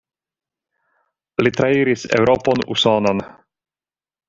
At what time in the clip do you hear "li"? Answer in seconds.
1.43-1.51